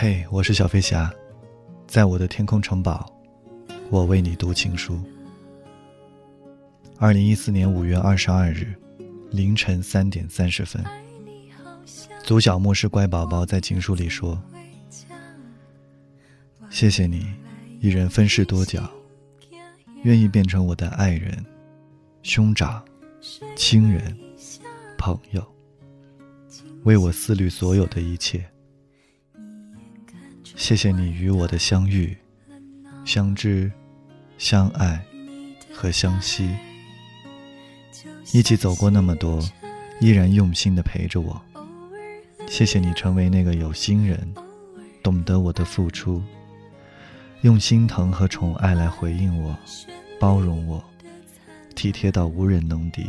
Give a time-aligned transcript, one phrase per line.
[0.00, 1.12] 嘿，我是小飞侠，
[1.88, 3.12] 在我的天空城堡，
[3.90, 4.96] 我为你读情书。
[6.98, 8.72] 二零一四年五月二十二日
[9.32, 10.84] 凌晨三点三十分，
[12.22, 14.40] 祖小莫是乖宝宝在情书里说
[16.70, 17.26] ：“谢谢你，
[17.80, 18.88] 一人分饰多角，
[20.04, 21.44] 愿意变成我的爱人、
[22.22, 22.80] 兄长、
[23.56, 24.16] 亲人、
[24.96, 25.44] 朋友，
[26.84, 28.48] 为我思虑所有的一切。
[30.68, 32.14] 谢谢你与我的相遇、
[33.02, 33.72] 相知、
[34.36, 35.02] 相爱
[35.72, 36.54] 和相惜。”
[38.34, 39.42] 一起走过那么多，
[39.98, 41.40] 依然用心的陪着我。
[42.46, 44.30] 谢谢你成为那个有心人，
[45.02, 46.22] 懂得我的付出，
[47.40, 49.56] 用心疼和宠爱来回应我，
[50.20, 50.84] 包容我，
[51.74, 53.06] 体贴到无人能敌。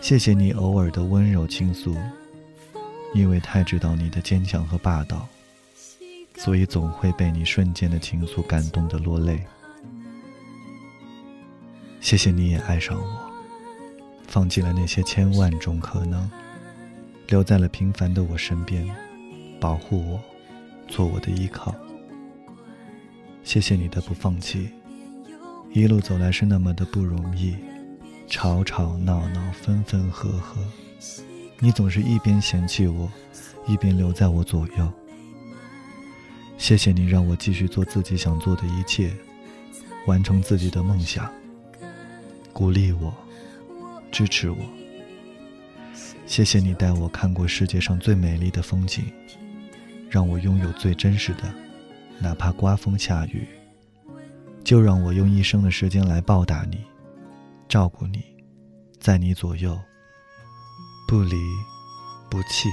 [0.00, 1.96] 谢谢你偶尔的温柔倾诉，
[3.14, 5.28] 因为太知道你的坚强和霸道，
[6.36, 9.40] 所以总会被你瞬间的情愫感动的落泪。
[12.00, 13.32] 谢谢你也爱上我。
[14.26, 16.30] 放弃了那些千万种可能，
[17.28, 18.88] 留在了平凡的我身边，
[19.60, 20.20] 保护我，
[20.88, 21.74] 做我的依靠。
[23.44, 24.70] 谢谢你的不放弃，
[25.72, 27.54] 一路走来是那么的不容易，
[28.26, 30.56] 吵吵闹闹，分分合合，
[31.58, 33.10] 你总是一边嫌弃我，
[33.66, 34.92] 一边留在我左右。
[36.62, 39.12] 谢谢你让我继续做自己想做的一切，
[40.06, 41.28] 完成自己的梦想，
[42.52, 43.12] 鼓励我。
[44.12, 44.58] 支持我，
[46.24, 49.12] 谢谢你带我看过世界上最美丽的风景，
[50.08, 51.52] 让我拥有最真实的，
[52.20, 53.48] 哪怕刮风下雨，
[54.62, 56.78] 就让我用一生的时间来报答你，
[57.68, 58.22] 照顾你，
[59.00, 59.76] 在你左右，
[61.08, 61.34] 不离
[62.30, 62.68] 不弃。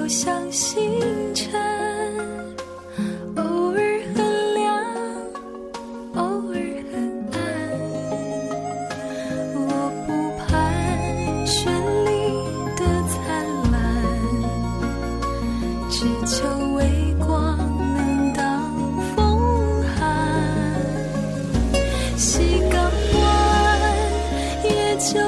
[0.00, 0.80] 就像星
[1.34, 1.60] 辰，
[3.36, 4.82] 偶尔很亮，
[6.14, 6.54] 偶尔
[6.90, 6.94] 很
[7.32, 7.36] 暗。
[9.54, 9.60] 我
[10.06, 10.08] 不
[10.38, 10.48] 盼
[11.44, 11.68] 绚
[12.06, 12.10] 丽
[12.76, 13.20] 的灿
[13.70, 13.76] 烂，
[15.90, 16.80] 只求微
[17.18, 17.28] 光
[17.94, 18.40] 能挡
[19.14, 19.18] 风
[19.98, 20.00] 寒。
[22.16, 22.80] 西港
[23.20, 23.20] 湾
[24.64, 25.20] 也就